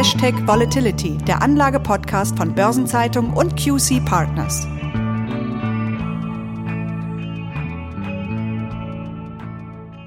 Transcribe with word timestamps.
Hashtag 0.00 0.46
Volatility, 0.46 1.18
der 1.18 1.42
Anlage-Podcast 1.42 2.34
von 2.38 2.54
Börsenzeitung 2.54 3.34
und 3.34 3.54
QC 3.54 4.02
Partners. 4.02 4.66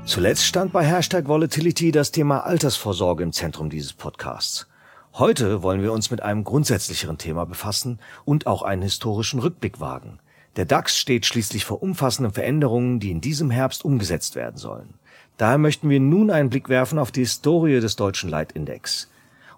Zuletzt 0.04 0.45
stand 0.45 0.73
bei 0.73 0.84
Hashtag 0.84 1.27
Volatility 1.27 1.91
das 1.91 2.09
Thema 2.09 2.39
Altersvorsorge 2.39 3.21
im 3.21 3.34
Zentrum 3.34 3.70
dieses 3.70 3.93
Podcasts. 3.93 4.66
Heute 5.14 5.61
wollen 5.61 5.84
wir 5.84 5.94
uns 5.94 6.10
mit 6.10 6.23
einem 6.23 6.44
grundsätzlicheren 6.44 7.20
Thema 7.20 7.46
befassen 7.46 8.00
und 8.25 8.48
auch 8.48 8.64
einen 8.64 8.82
historischen 8.82 9.41
Rückblick 9.41 9.80
wagen. 9.80 10.18
Der 10.55 10.66
DAX 10.66 10.98
steht 10.98 11.28
schließlich 11.28 11.66
vor 11.66 11.84
umfassenden 11.84 12.34
Veränderungen, 12.34 13.00
die 13.00 13.12
in 13.12 13.21
diesem 13.21 13.52
Herbst 13.52 13.86
umgesetzt 13.86 14.36
werden 14.36 14.57
sollen. 14.57 14.96
Daher 15.38 15.60
möchten 15.60 15.88
wir 15.88 16.00
nun 16.00 16.31
einen 16.31 16.49
Blick 16.49 16.67
werfen 16.67 16.98
auf 16.98 17.12
die 17.12 17.20
Historie 17.20 17.80
des 17.80 17.95
deutschen 17.95 18.31
Leitindex. 18.31 19.07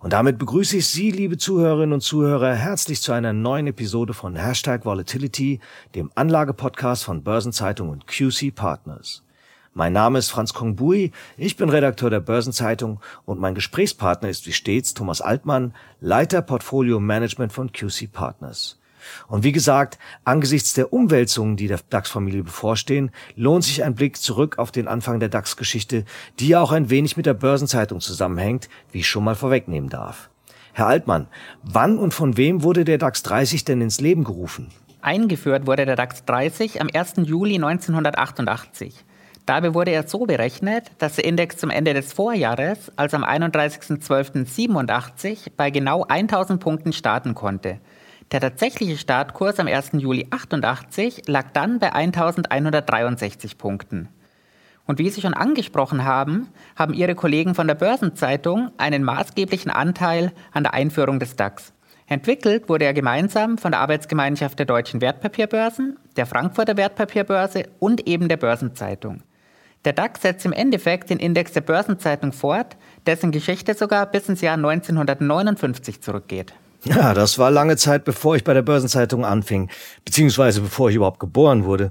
Und 0.06 0.14
damit 0.14 0.38
begrüße 0.38 0.78
ich 0.78 0.86
Sie, 0.86 1.10
liebe 1.10 1.36
Zuhörerinnen 1.36 1.94
und 1.94 2.02
Zuhörer, 2.02 2.54
herzlich 2.54 3.02
zu 3.02 3.12
einer 3.12 3.34
neuen 3.34 3.66
Episode 3.66 4.14
von 4.14 4.36
Hashtag 4.36 4.86
Volatility, 4.86 5.60
dem 5.96 6.12
Anlagepodcast 6.14 7.04
von 7.04 7.24
Börsenzeitung 7.24 7.90
und 7.90 8.06
QC 8.06 8.54
Partners. 8.54 9.24
Mein 9.74 9.94
Name 9.94 10.20
ist 10.20 10.30
Franz 10.30 10.54
Kongbui, 10.54 11.12
ich 11.38 11.58
bin 11.58 11.70
Redakteur 11.70 12.12
der 12.12 12.20
Börsenzeitung 12.20 13.00
und 13.26 13.40
mein 13.40 13.56
Gesprächspartner 13.56 14.30
ist 14.30 14.46
wie 14.46 14.54
stets 14.54 14.94
Thomas 14.94 15.22
Altmann, 15.22 15.74
Leiter 16.02 16.44
Portfolio 16.44 17.00
Management 17.00 17.52
von 17.52 17.72
QC 17.72 18.06
Partners. 18.12 18.78
Und 19.28 19.44
wie 19.44 19.52
gesagt, 19.52 19.98
angesichts 20.24 20.74
der 20.74 20.94
Umwälzungen, 20.94 21.58
die 21.58 21.68
der 21.68 21.80
DAX-Familie 21.90 22.44
bevorstehen, 22.44 23.12
lohnt 23.36 23.64
sich 23.64 23.84
ein 23.84 23.96
Blick 23.96 24.18
zurück 24.18 24.58
auf 24.58 24.72
den 24.72 24.88
Anfang 24.88 25.20
der 25.20 25.30
DAX-Geschichte, 25.30 26.06
die 26.40 26.48
ja 26.48 26.62
auch 26.62 26.72
ein 26.72 26.90
wenig 26.90 27.18
mit 27.18 27.26
der 27.26 27.34
Börsenzeitung 27.34 28.00
zusammenhängt, 28.00 28.70
wie 28.92 29.00
ich 29.00 29.08
schon 29.08 29.24
mal 29.24 29.36
vorwegnehmen 29.36 29.90
darf. 29.90 30.30
Herr 30.74 30.88
Altmann, 30.88 31.28
wann 31.64 31.98
und 31.98 32.14
von 32.14 32.36
wem 32.36 32.62
wurde 32.62 32.84
der 32.84 32.98
DAX 32.98 33.24
30 33.24 33.64
denn 33.64 33.80
ins 33.80 34.02
Leben 34.02 34.26
gerufen? 34.26 34.68
Eingeführt 35.02 35.68
wurde 35.68 35.86
der 35.86 35.96
DAX 35.96 36.26
30 36.26 36.82
am 36.82 36.90
1. 36.94 37.14
Juli 37.24 37.56
1988. 37.56 39.06
Dabei 39.46 39.74
wurde 39.76 39.92
er 39.92 40.08
so 40.08 40.26
berechnet, 40.26 40.92
dass 40.98 41.16
der 41.16 41.24
Index 41.26 41.58
zum 41.58 41.70
Ende 41.70 41.94
des 41.94 42.12
Vorjahres, 42.12 42.92
also 42.96 43.18
am 43.18 43.24
31.12.87, 43.24 45.52
bei 45.56 45.70
genau 45.70 46.06
1000 46.06 46.60
Punkten 46.60 46.94
starten 46.94 47.36
konnte. 47.36 47.80
Der 48.32 48.42
tatsächliche 48.42 48.98
Startkurs 48.98 49.60
am 49.60 49.68
1. 49.68 49.92
Juli 49.94 50.28
88 50.32 51.28
lag 51.28 51.52
dann 51.54 51.80
bei 51.80 51.94
1163 51.94 53.58
Punkten. 53.58 54.10
Und 54.88 55.00
wie 55.00 55.10
Sie 55.10 55.22
schon 55.22 55.34
angesprochen 55.34 56.06
haben, 56.06 56.48
haben 56.76 56.94
Ihre 56.94 57.16
Kollegen 57.16 57.56
von 57.56 57.68
der 57.68 57.76
Börsenzeitung 57.76 58.72
einen 58.78 59.04
maßgeblichen 59.04 59.72
Anteil 59.72 60.32
an 60.52 60.64
der 60.64 60.74
Einführung 60.74 61.20
des 61.20 61.36
DAX. 61.36 61.74
Entwickelt 62.08 62.70
wurde 62.70 62.86
er 62.86 62.94
gemeinsam 62.94 63.58
von 63.58 63.72
der 63.72 63.82
Arbeitsgemeinschaft 63.82 64.60
der 64.60 64.68
deutschen 64.68 65.02
Wertpapierbörsen, 65.02 65.98
der 66.18 66.28
Frankfurter 66.28 66.78
Wertpapierbörse 66.78 67.64
und 67.80 68.08
eben 68.08 68.28
der 68.28 68.38
Börsenzeitung. 68.38 69.24
Der 69.86 69.94
DAX 69.94 70.22
setzt 70.22 70.46
im 70.46 70.54
Endeffekt 70.54 71.10
den 71.12 71.20
Index 71.20 71.54
der 71.54 71.62
Börsenzeitung 71.62 72.32
fort, 72.32 72.76
dessen 73.06 73.32
Geschichte 73.32 73.76
sogar 73.76 74.06
bis 74.08 74.30
ins 74.30 74.42
Jahr 74.42 74.56
1959 74.56 76.02
zurückgeht. 76.02 76.54
Ja, 76.86 77.16
das 77.16 77.40
war 77.40 77.50
lange 77.50 77.78
Zeit, 77.78 78.06
bevor 78.06 78.36
ich 78.36 78.44
bei 78.44 78.54
der 78.54 78.62
Börsenzeitung 78.62 79.26
anfing, 79.26 79.70
beziehungsweise 80.06 80.62
bevor 80.62 80.90
ich 80.90 80.96
überhaupt 80.96 81.20
geboren 81.20 81.66
wurde. 81.66 81.90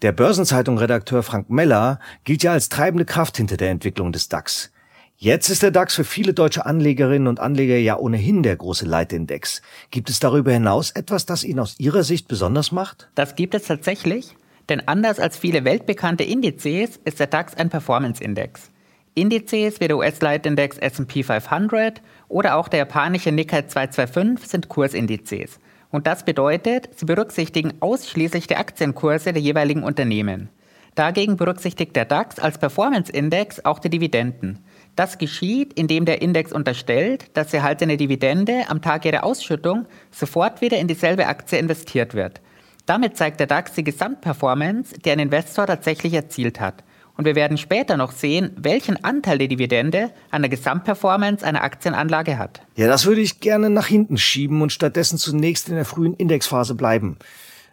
Der 0.00 0.12
Börsenzeitung-Redakteur 0.12 1.22
Frank 1.22 1.50
Meller 1.50 2.00
gilt 2.24 2.42
ja 2.42 2.52
als 2.52 2.70
treibende 2.70 3.04
Kraft 3.04 3.36
hinter 3.36 3.58
der 3.58 3.68
Entwicklung 3.68 4.12
des 4.12 4.30
DAX. 4.30 4.72
Jetzt 5.18 5.50
ist 5.50 5.62
der 5.62 5.70
DAX 5.70 5.94
für 5.94 6.04
viele 6.04 6.32
deutsche 6.32 6.64
Anlegerinnen 6.64 7.28
und 7.28 7.38
Anleger 7.38 7.76
ja 7.76 7.98
ohnehin 7.98 8.42
der 8.42 8.56
große 8.56 8.86
Leitindex. 8.86 9.60
Gibt 9.90 10.08
es 10.08 10.18
darüber 10.18 10.52
hinaus 10.52 10.90
etwas, 10.92 11.26
das 11.26 11.44
ihn 11.44 11.58
aus 11.58 11.78
Ihrer 11.78 12.02
Sicht 12.02 12.26
besonders 12.26 12.72
macht? 12.72 13.10
Das 13.14 13.36
gibt 13.36 13.54
es 13.54 13.64
tatsächlich. 13.64 14.34
Denn 14.70 14.88
anders 14.88 15.18
als 15.18 15.36
viele 15.36 15.66
weltbekannte 15.66 16.24
Indizes 16.24 16.98
ist 17.04 17.20
der 17.20 17.26
DAX 17.26 17.54
ein 17.54 17.68
Performance-Index. 17.68 18.70
Indizes 19.14 19.80
wie 19.80 19.88
der 19.88 19.98
US-Leitindex 19.98 20.78
S&P 20.78 21.22
500 21.22 22.00
oder 22.30 22.56
auch 22.56 22.68
der 22.68 22.78
japanische 22.78 23.32
Nikkei 23.32 23.62
225 23.62 24.48
sind 24.48 24.68
Kursindizes. 24.68 25.58
Und 25.90 26.06
das 26.06 26.24
bedeutet, 26.24 26.88
sie 26.96 27.04
berücksichtigen 27.04 27.74
ausschließlich 27.80 28.46
die 28.46 28.56
Aktienkurse 28.56 29.32
der 29.32 29.42
jeweiligen 29.42 29.82
Unternehmen. 29.82 30.48
Dagegen 30.94 31.36
berücksichtigt 31.36 31.94
der 31.94 32.04
DAX 32.04 32.38
als 32.38 32.58
Performance-Index 32.58 33.64
auch 33.64 33.78
die 33.78 33.90
Dividenden. 33.90 34.58
Das 34.96 35.18
geschieht, 35.18 35.72
indem 35.74 36.04
der 36.04 36.20
Index 36.20 36.52
unterstellt, 36.52 37.36
dass 37.36 37.54
erhaltene 37.54 37.96
Dividende 37.96 38.64
am 38.68 38.82
Tag 38.82 39.04
ihrer 39.04 39.24
Ausschüttung 39.24 39.86
sofort 40.10 40.60
wieder 40.60 40.78
in 40.78 40.88
dieselbe 40.88 41.26
Aktie 41.26 41.58
investiert 41.58 42.14
wird. 42.14 42.40
Damit 42.86 43.16
zeigt 43.16 43.40
der 43.40 43.46
DAX 43.46 43.72
die 43.74 43.84
Gesamtperformance, 43.84 44.94
die 44.98 45.10
ein 45.10 45.20
Investor 45.20 45.66
tatsächlich 45.66 46.12
erzielt 46.12 46.60
hat. 46.60 46.82
Und 47.20 47.26
wir 47.26 47.34
werden 47.34 47.58
später 47.58 47.98
noch 47.98 48.12
sehen, 48.12 48.52
welchen 48.56 49.04
Anteil 49.04 49.36
die 49.36 49.46
Dividende 49.46 50.10
an 50.30 50.40
der 50.40 50.48
Gesamtperformance 50.48 51.44
einer 51.44 51.62
Aktienanlage 51.62 52.38
hat. 52.38 52.62
Ja, 52.76 52.86
das 52.86 53.04
würde 53.04 53.20
ich 53.20 53.40
gerne 53.40 53.68
nach 53.68 53.88
hinten 53.88 54.16
schieben 54.16 54.62
und 54.62 54.72
stattdessen 54.72 55.18
zunächst 55.18 55.68
in 55.68 55.74
der 55.74 55.84
frühen 55.84 56.14
Indexphase 56.14 56.74
bleiben. 56.74 57.18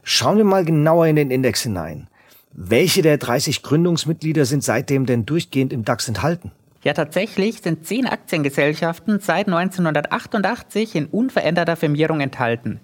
Schauen 0.04 0.36
wir 0.36 0.44
mal 0.44 0.66
genauer 0.66 1.08
in 1.08 1.16
den 1.16 1.32
Index 1.32 1.62
hinein. 1.62 2.10
Welche 2.52 3.02
der 3.02 3.18
30 3.18 3.64
Gründungsmitglieder 3.64 4.44
sind 4.44 4.66
seitdem 4.66 5.06
denn 5.06 5.26
durchgehend 5.26 5.72
im 5.72 5.86
DAX 5.86 6.10
enthalten? 6.10 6.52
Ja, 6.84 6.92
tatsächlich 6.92 7.62
sind 7.62 7.88
zehn 7.88 8.06
Aktiengesellschaften 8.06 9.22
seit 9.22 9.48
1988 9.48 10.94
in 10.94 11.06
unveränderter 11.06 11.78
Firmierung 11.78 12.20
enthalten. 12.20 12.82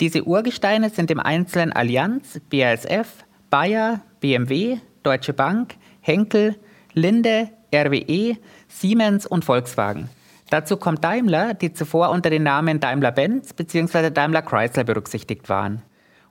Diese 0.00 0.24
Urgesteine 0.24 0.88
sind 0.88 1.10
im 1.10 1.20
Einzelnen 1.20 1.74
Allianz, 1.74 2.40
BASF, 2.50 3.26
Bayer, 3.50 4.00
BMW, 4.20 4.78
Deutsche 5.02 5.34
Bank, 5.34 5.76
Henkel, 6.06 6.54
Linde, 6.92 7.50
RWE, 7.74 8.36
Siemens 8.68 9.26
und 9.26 9.44
Volkswagen. 9.44 10.08
Dazu 10.50 10.76
kommt 10.76 11.02
Daimler, 11.02 11.54
die 11.54 11.72
zuvor 11.72 12.10
unter 12.10 12.30
den 12.30 12.44
Namen 12.44 12.78
Daimler-Benz 12.78 13.52
bzw. 13.54 14.10
Daimler-Chrysler 14.10 14.84
berücksichtigt 14.84 15.48
waren. 15.48 15.82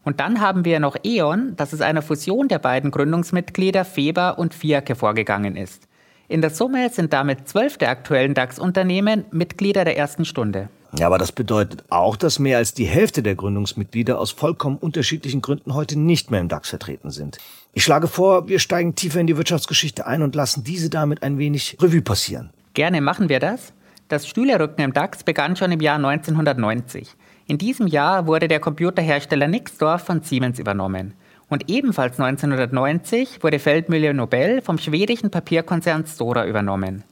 Und 0.05 0.21
dann 0.21 0.39
haben 0.39 0.63
wir 0.63 0.79
noch 0.79 0.95
E.ON, 1.03 1.55
das 1.57 1.73
aus 1.73 1.81
einer 1.81 2.01
Fusion 2.01 2.47
der 2.47 2.59
beiden 2.59 2.91
Gründungsmitglieder 2.91 3.83
Feber 3.83 4.39
und 4.39 4.53
Fiat 4.53 4.87
hervorgegangen 4.87 5.57
ist. 5.57 5.89
In 6.29 6.41
der 6.41 6.51
Summe 6.51 6.89
sind 6.89 7.11
damit 7.11 7.49
zwölf 7.49 7.77
der 7.77 7.89
aktuellen 7.89 8.33
DAX-Unternehmen 8.33 9.25
Mitglieder 9.31 9.83
der 9.83 9.97
ersten 9.97 10.23
Stunde. 10.23 10.69
Ja, 10.97 11.07
aber 11.07 11.17
das 11.17 11.33
bedeutet 11.33 11.83
auch, 11.89 12.15
dass 12.15 12.39
mehr 12.39 12.57
als 12.57 12.73
die 12.73 12.85
Hälfte 12.85 13.21
der 13.21 13.35
Gründungsmitglieder 13.35 14.17
aus 14.17 14.31
vollkommen 14.31 14.77
unterschiedlichen 14.77 15.41
Gründen 15.41 15.73
heute 15.73 15.99
nicht 15.99 16.31
mehr 16.31 16.39
im 16.39 16.47
DAX 16.47 16.69
vertreten 16.69 17.11
sind. 17.11 17.37
Ich 17.73 17.83
schlage 17.83 18.07
vor, 18.07 18.47
wir 18.47 18.59
steigen 18.59 18.95
tiefer 18.95 19.19
in 19.19 19.27
die 19.27 19.35
Wirtschaftsgeschichte 19.35 20.07
ein 20.07 20.21
und 20.21 20.35
lassen 20.35 20.63
diese 20.63 20.89
damit 20.89 21.21
ein 21.21 21.37
wenig 21.37 21.77
Revue 21.81 22.01
passieren. 22.01 22.49
Gerne 22.73 23.01
machen 23.01 23.27
wir 23.27 23.39
das. 23.39 23.73
Das 24.07 24.27
Stühlerücken 24.27 24.83
im 24.83 24.93
DAX 24.93 25.23
begann 25.23 25.55
schon 25.55 25.71
im 25.73 25.81
Jahr 25.81 25.97
1990. 25.97 27.09
In 27.47 27.57
diesem 27.57 27.87
Jahr 27.87 28.25
wurde 28.27 28.47
der 28.47 28.59
Computerhersteller 28.59 29.47
Nixdorf 29.47 30.03
von 30.03 30.21
Siemens 30.21 30.59
übernommen. 30.59 31.13
Und 31.49 31.69
ebenfalls 31.69 32.19
1990 32.19 33.43
wurde 33.43 33.59
Feldmühle 33.59 34.13
Nobel 34.13 34.61
vom 34.61 34.77
schwedischen 34.77 35.29
Papierkonzern 35.29 36.05
Stora 36.05 36.47
übernommen. 36.47 37.03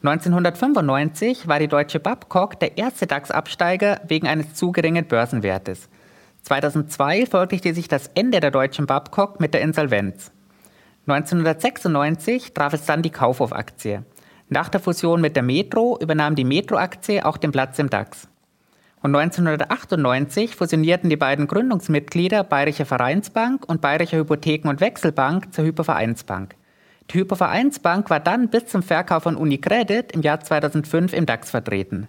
1995 0.00 1.48
war 1.48 1.58
die 1.58 1.66
deutsche 1.66 1.98
Babcock 1.98 2.60
der 2.60 2.78
erste 2.78 3.08
DAX-Absteiger 3.08 4.00
wegen 4.06 4.28
eines 4.28 4.54
zu 4.54 4.70
geringen 4.70 5.06
Börsenwertes. 5.06 5.88
2002 6.42 7.26
folgte 7.26 7.74
sich 7.74 7.88
das 7.88 8.08
Ende 8.14 8.38
der 8.38 8.52
deutschen 8.52 8.86
Babcock 8.86 9.40
mit 9.40 9.54
der 9.54 9.60
Insolvenz. 9.60 10.30
1996 11.08 12.54
traf 12.54 12.74
es 12.74 12.84
dann 12.84 13.02
die 13.02 13.10
Kaufhof-Aktie. 13.10 14.04
Nach 14.48 14.68
der 14.68 14.80
Fusion 14.80 15.20
mit 15.20 15.34
der 15.34 15.42
Metro 15.42 15.98
übernahm 16.00 16.36
die 16.36 16.44
Metro-Aktie 16.44 17.26
auch 17.26 17.36
den 17.36 17.50
Platz 17.50 17.78
im 17.80 17.90
DAX. 17.90 18.28
Und 19.02 19.16
1998 19.16 20.54
fusionierten 20.54 21.10
die 21.10 21.16
beiden 21.16 21.48
Gründungsmitglieder 21.48 22.44
Bayerische 22.44 22.84
Vereinsbank 22.84 23.68
und 23.68 23.80
Bayerische 23.80 24.16
Hypotheken- 24.16 24.68
und 24.68 24.80
Wechselbank 24.80 25.52
zur 25.52 25.64
Hypervereinsbank. 25.64 26.54
Die 27.10 27.20
Hypovereinsbank 27.20 28.10
war 28.10 28.20
dann 28.20 28.48
bis 28.48 28.66
zum 28.66 28.82
Verkauf 28.82 29.22
von 29.22 29.36
Unicredit 29.36 30.12
im 30.12 30.20
Jahr 30.20 30.40
2005 30.40 31.14
im 31.14 31.24
DAX 31.24 31.50
vertreten. 31.50 32.06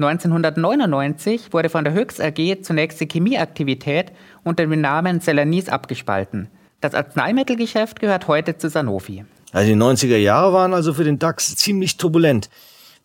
1999 0.00 1.52
wurde 1.52 1.68
von 1.68 1.84
der 1.84 1.92
Höchst 1.92 2.20
AG 2.20 2.62
zunächst 2.62 3.00
die 3.00 3.08
Chemieaktivität 3.08 4.12
unter 4.44 4.66
dem 4.66 4.80
Namen 4.80 5.20
Celanis 5.20 5.68
abgespalten. 5.68 6.48
Das 6.80 6.94
Arzneimittelgeschäft 6.94 8.00
gehört 8.00 8.28
heute 8.28 8.56
zu 8.56 8.68
Sanofi. 8.68 9.24
Also 9.52 9.68
die 9.68 9.78
90er 9.78 10.16
Jahre 10.16 10.52
waren 10.52 10.74
also 10.74 10.94
für 10.94 11.04
den 11.04 11.18
DAX 11.18 11.56
ziemlich 11.56 11.96
turbulent. 11.96 12.50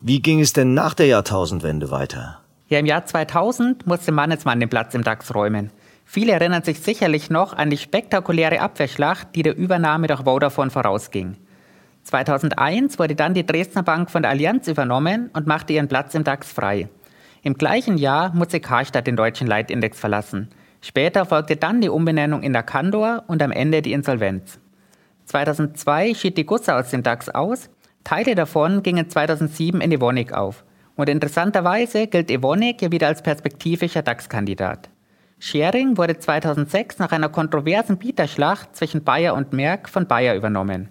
Wie 0.02 0.22
ging 0.22 0.42
es 0.42 0.54
denn 0.54 0.74
nach 0.74 0.94
der 0.94 1.08
Jahrtausendwende 1.08 1.90
weiter? 1.90 2.40
Ja, 2.70 2.80
im 2.80 2.86
Jahr 2.86 3.06
2000 3.06 3.88
musste 3.88 4.12
Mannesmann 4.12 4.60
den 4.60 4.70
Platz 4.70 4.94
im 4.94 5.04
DAX 5.04 5.34
räumen. 5.34 5.72
Viele 6.06 6.34
erinnern 6.34 6.64
sich 6.64 6.80
sicherlich 6.80 7.30
noch 7.30 7.54
an 7.54 7.70
die 7.70 7.78
spektakuläre 7.78 8.60
Abwehrschlacht, 8.60 9.30
die 9.36 9.44
der 9.44 9.56
Übernahme 9.58 10.08
durch 10.08 10.24
Vodafone 10.24 10.70
vorausging. 10.70 11.38
2001 12.04 13.00
wurde 13.00 13.16
dann 13.16 13.34
die 13.34 13.46
Dresdner 13.46 13.84
Bank 13.84 14.12
von 14.12 14.22
der 14.22 14.32
Allianz 14.32 14.68
übernommen 14.68 15.30
und 15.34 15.48
machte 15.48 15.74
ihren 15.74 15.88
Platz 15.88 16.14
im 16.16 16.24
DAX 16.24 16.52
frei. 16.52 16.90
Im 17.42 17.56
gleichen 17.56 17.98
Jahr 17.98 18.34
musste 18.34 18.60
Karstadt 18.60 19.08
den 19.08 19.16
deutschen 19.16 19.48
Leitindex 19.48 20.00
verlassen. 20.00 20.50
Später 20.82 21.26
folgte 21.26 21.56
dann 21.56 21.82
die 21.82 21.90
Umbenennung 21.90 22.44
in 22.44 22.54
der 22.54 22.64
Candor 22.64 23.24
und 23.28 23.42
am 23.42 23.52
Ende 23.52 23.82
die 23.82 23.94
Insolvenz. 23.94 24.60
2002 25.26 26.14
schied 26.14 26.38
die 26.38 26.46
Gussa 26.46 26.78
aus 26.78 26.90
dem 26.90 27.04
DAX 27.04 27.30
aus, 27.30 27.70
Teile 28.04 28.36
davon 28.36 28.84
gingen 28.84 29.10
2007 29.10 29.80
in 29.80 29.92
Evonik 29.92 30.34
auf. 30.34 30.66
Und 30.96 31.10
interessanterweise 31.10 32.08
gilt 32.08 32.30
Evonik 32.30 32.82
ja 32.82 32.92
wieder 32.92 33.08
als 33.08 33.24
perspektivischer 33.24 34.02
DAX-Kandidat. 34.02 34.90
Schering 35.46 35.98
wurde 35.98 36.18
2006 36.18 37.00
nach 37.00 37.12
einer 37.12 37.28
kontroversen 37.28 37.98
Bieterschlacht 37.98 38.78
zwischen 38.78 39.04
Bayer 39.04 39.34
und 39.34 39.52
Merck 39.52 39.90
von 39.90 40.08
Bayer 40.08 40.36
übernommen. 40.36 40.88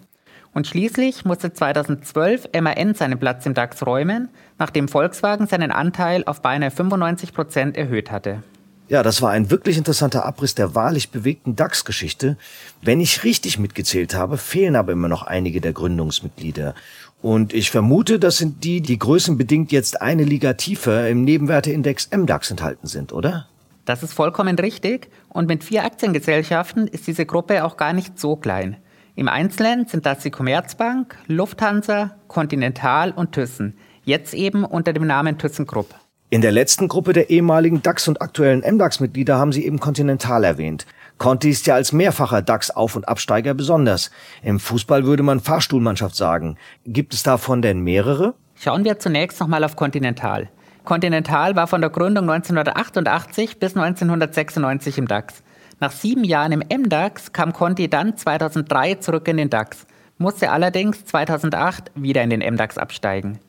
Und 0.52 0.66
schließlich 0.66 1.24
musste 1.24 1.54
2012 1.54 2.50
MAN 2.60 2.92
seinen 2.92 3.18
Platz 3.18 3.46
im 3.46 3.54
DAX 3.54 3.86
räumen, 3.86 4.28
nachdem 4.58 4.88
Volkswagen 4.88 5.46
seinen 5.46 5.72
Anteil 5.72 6.22
auf 6.26 6.42
beinahe 6.42 6.70
95 6.70 7.32
Prozent 7.32 7.78
erhöht 7.78 8.10
hatte. 8.10 8.42
Ja, 8.88 9.02
das 9.02 9.22
war 9.22 9.30
ein 9.30 9.50
wirklich 9.50 9.78
interessanter 9.78 10.26
Abriss 10.26 10.54
der 10.54 10.74
wahrlich 10.74 11.08
bewegten 11.08 11.56
DAX-Geschichte. 11.56 12.36
Wenn 12.82 13.00
ich 13.00 13.24
richtig 13.24 13.58
mitgezählt 13.58 14.14
habe, 14.14 14.36
fehlen 14.36 14.76
aber 14.76 14.92
immer 14.92 15.08
noch 15.08 15.22
einige 15.22 15.62
der 15.62 15.72
Gründungsmitglieder. 15.72 16.74
Und 17.22 17.54
ich 17.54 17.70
vermute, 17.70 18.18
das 18.18 18.36
sind 18.36 18.64
die, 18.64 18.82
die 18.82 18.98
größenbedingt 18.98 19.72
jetzt 19.72 20.02
eine 20.02 20.24
Liga 20.24 20.52
tiefer 20.52 21.08
im 21.08 21.24
Nebenwerteindex 21.24 22.10
MDAX 22.14 22.50
enthalten 22.50 22.86
sind, 22.86 23.14
oder? 23.14 23.46
Das 23.84 24.02
ist 24.02 24.14
vollkommen 24.14 24.58
richtig. 24.58 25.10
Und 25.28 25.48
mit 25.48 25.64
vier 25.64 25.84
Aktiengesellschaften 25.84 26.86
ist 26.86 27.06
diese 27.06 27.26
Gruppe 27.26 27.64
auch 27.64 27.76
gar 27.76 27.92
nicht 27.92 28.18
so 28.18 28.36
klein. 28.36 28.76
Im 29.14 29.28
Einzelnen 29.28 29.86
sind 29.86 30.06
das 30.06 30.20
die 30.20 30.30
Commerzbank, 30.30 31.16
Lufthansa, 31.26 32.16
Continental 32.28 33.10
und 33.10 33.32
Thyssen. 33.32 33.76
Jetzt 34.04 34.34
eben 34.34 34.64
unter 34.64 34.92
dem 34.92 35.06
Namen 35.06 35.38
ThyssenKrupp. 35.38 35.94
In 36.30 36.40
der 36.40 36.52
letzten 36.52 36.88
Gruppe 36.88 37.12
der 37.12 37.28
ehemaligen 37.28 37.82
DAX 37.82 38.08
und 38.08 38.22
aktuellen 38.22 38.60
MDAX-Mitglieder 38.60 39.36
haben 39.36 39.52
Sie 39.52 39.66
eben 39.66 39.80
Continental 39.80 40.44
erwähnt. 40.44 40.86
Conti 41.18 41.50
ist 41.50 41.66
ja 41.66 41.74
als 41.74 41.92
mehrfacher 41.92 42.40
DAX-Auf- 42.40 42.96
und 42.96 43.06
Absteiger 43.06 43.52
besonders. 43.52 44.10
Im 44.42 44.58
Fußball 44.58 45.04
würde 45.04 45.22
man 45.22 45.40
Fahrstuhlmannschaft 45.40 46.16
sagen. 46.16 46.56
Gibt 46.86 47.12
es 47.12 47.22
davon 47.22 47.60
denn 47.60 47.80
mehrere? 47.80 48.34
Schauen 48.54 48.84
wir 48.84 48.98
zunächst 48.98 49.40
nochmal 49.40 49.62
auf 49.62 49.76
Continental. 49.76 50.48
Continental 50.84 51.54
war 51.54 51.68
von 51.68 51.80
der 51.80 51.90
Gründung 51.90 52.28
1988 52.28 53.58
bis 53.58 53.76
1996 53.76 54.98
im 54.98 55.06
DAX. 55.06 55.42
Nach 55.80 55.90
sieben 55.90 56.24
Jahren 56.24 56.52
im 56.52 56.62
MDAX 56.68 57.32
kam 57.32 57.52
Conti 57.52 57.88
dann 57.88 58.16
2003 58.16 58.96
zurück 58.96 59.26
in 59.26 59.36
den 59.36 59.50
DAX, 59.50 59.86
musste 60.18 60.50
allerdings 60.50 61.04
2008 61.04 61.90
wieder 61.94 62.22
in 62.22 62.30
den 62.30 62.40
MDAX 62.40 62.78
absteigen. 62.78 63.40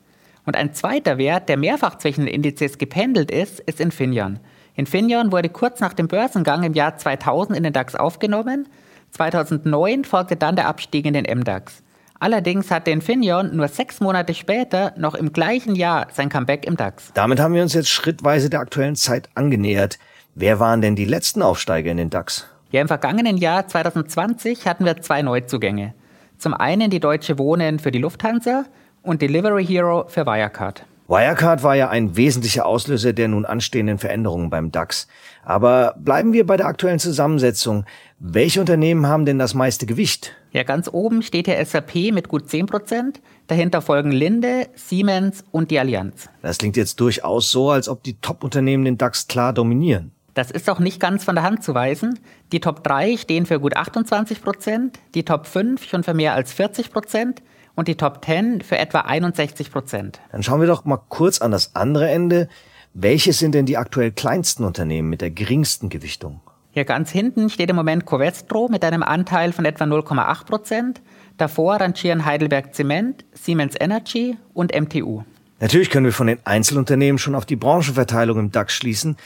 Und 0.46 0.56
ein 0.56 0.74
zweiter 0.74 1.16
Wert, 1.18 1.48
der 1.48 1.56
mehrfach 1.56 1.98
zwischen 1.98 2.26
den 2.26 2.34
Indizes 2.34 2.78
gependelt 2.78 3.30
ist, 3.30 3.60
ist 3.60 3.80
Infineon. 3.80 4.40
Infineon 4.74 5.30
wurde 5.30 5.48
kurz 5.48 5.80
nach 5.80 5.92
dem 5.92 6.08
Börsengang 6.08 6.64
im 6.64 6.74
Jahr 6.74 6.96
2000 6.96 7.56
in 7.56 7.62
den 7.62 7.72
DAX 7.72 7.94
aufgenommen. 7.94 8.68
2009 9.12 10.04
folgte 10.04 10.34
dann 10.34 10.56
der 10.56 10.66
Abstieg 10.66 11.06
in 11.06 11.14
den 11.14 11.38
MDAX. 11.38 11.83
Allerdings 12.24 12.70
hatte 12.70 12.90
Infineon 12.90 13.54
nur 13.54 13.68
sechs 13.68 14.00
Monate 14.00 14.32
später 14.32 14.94
noch 14.96 15.14
im 15.14 15.34
gleichen 15.34 15.74
Jahr 15.74 16.06
sein 16.10 16.30
Comeback 16.30 16.64
im 16.64 16.74
DAX. 16.74 17.10
Damit 17.12 17.38
haben 17.38 17.52
wir 17.52 17.60
uns 17.60 17.74
jetzt 17.74 17.90
schrittweise 17.90 18.48
der 18.48 18.60
aktuellen 18.60 18.96
Zeit 18.96 19.28
angenähert. 19.34 19.98
Wer 20.34 20.58
waren 20.58 20.80
denn 20.80 20.96
die 20.96 21.04
letzten 21.04 21.42
Aufsteiger 21.42 21.90
in 21.90 21.98
den 21.98 22.08
DAX? 22.08 22.46
Ja, 22.70 22.80
im 22.80 22.88
vergangenen 22.88 23.36
Jahr 23.36 23.68
2020 23.68 24.66
hatten 24.66 24.86
wir 24.86 25.02
zwei 25.02 25.20
Neuzugänge. 25.20 25.92
Zum 26.38 26.54
einen 26.54 26.88
die 26.88 26.98
Deutsche 26.98 27.38
Wohnen 27.38 27.78
für 27.78 27.90
die 27.90 27.98
Lufthansa 27.98 28.64
und 29.02 29.20
Delivery 29.20 29.66
Hero 29.66 30.06
für 30.08 30.24
Wirecard. 30.24 30.86
Wirecard 31.08 31.62
war 31.62 31.76
ja 31.76 31.90
ein 31.90 32.16
wesentlicher 32.16 32.64
Auslöser 32.64 33.12
der 33.12 33.28
nun 33.28 33.44
anstehenden 33.44 33.98
Veränderungen 33.98 34.48
beim 34.48 34.72
DAX. 34.72 35.08
Aber 35.44 35.94
bleiben 35.98 36.32
wir 36.32 36.46
bei 36.46 36.56
der 36.56 36.68
aktuellen 36.68 36.98
Zusammensetzung. 36.98 37.84
Welche 38.18 38.60
Unternehmen 38.60 39.06
haben 39.08 39.26
denn 39.26 39.38
das 39.38 39.52
meiste 39.52 39.84
Gewicht? 39.84 40.34
Ja, 40.54 40.62
ganz 40.62 40.88
oben 40.90 41.22
steht 41.22 41.48
der 41.48 41.62
SAP 41.66 42.12
mit 42.12 42.28
gut 42.28 42.48
10 42.48 42.66
Prozent. 42.66 43.20
Dahinter 43.48 43.82
folgen 43.82 44.12
Linde, 44.12 44.68
Siemens 44.76 45.42
und 45.50 45.72
die 45.72 45.80
Allianz. 45.80 46.28
Das 46.42 46.58
klingt 46.58 46.76
jetzt 46.76 47.00
durchaus 47.00 47.50
so, 47.50 47.70
als 47.70 47.88
ob 47.88 48.04
die 48.04 48.20
Top-Unternehmen 48.20 48.84
den 48.84 48.96
DAX 48.96 49.26
klar 49.26 49.52
dominieren. 49.52 50.12
Das 50.34 50.52
ist 50.52 50.70
auch 50.70 50.78
nicht 50.78 51.00
ganz 51.00 51.24
von 51.24 51.34
der 51.34 51.42
Hand 51.42 51.64
zu 51.64 51.74
weisen. 51.74 52.20
Die 52.52 52.60
Top 52.60 52.84
3 52.84 53.16
stehen 53.16 53.46
für 53.46 53.58
gut 53.58 53.76
28 53.76 54.42
Prozent, 54.42 55.00
die 55.16 55.24
Top 55.24 55.46
5 55.46 55.84
schon 55.84 56.04
für 56.04 56.14
mehr 56.14 56.34
als 56.34 56.52
40 56.52 56.92
Prozent 56.92 57.42
und 57.74 57.88
die 57.88 57.96
Top 57.96 58.24
10 58.24 58.60
für 58.60 58.78
etwa 58.78 59.00
61 59.00 59.72
Prozent. 59.72 60.20
Dann 60.30 60.44
schauen 60.44 60.60
wir 60.60 60.68
doch 60.68 60.84
mal 60.84 61.00
kurz 61.08 61.40
an 61.40 61.50
das 61.50 61.74
andere 61.74 62.08
Ende. 62.08 62.48
Welches 62.92 63.40
sind 63.40 63.56
denn 63.56 63.66
die 63.66 63.76
aktuell 63.76 64.12
kleinsten 64.12 64.62
Unternehmen 64.62 65.10
mit 65.10 65.20
der 65.20 65.32
geringsten 65.32 65.88
Gewichtung? 65.88 66.40
Hier 66.74 66.84
ganz 66.84 67.12
hinten 67.12 67.50
steht 67.50 67.70
im 67.70 67.76
Moment 67.76 68.04
Covestro 68.04 68.66
mit 68.68 68.84
einem 68.84 69.04
Anteil 69.04 69.52
von 69.52 69.64
etwa 69.64 69.84
0,8 69.84 70.44
Prozent. 70.44 71.02
Davor 71.36 71.76
rangieren 71.76 72.24
Heidelberg 72.24 72.74
Zement, 72.74 73.24
Siemens 73.32 73.76
Energy 73.78 74.36
und 74.54 74.74
MTU. 74.74 75.22
Natürlich 75.60 75.88
können 75.88 76.06
wir 76.06 76.12
von 76.12 76.26
den 76.26 76.38
Einzelunternehmen 76.42 77.18
schon 77.18 77.36
auf 77.36 77.46
die 77.46 77.54
Branchenverteilung 77.54 78.40
im 78.40 78.50
DAX 78.50 78.74
schließen, 78.74 79.16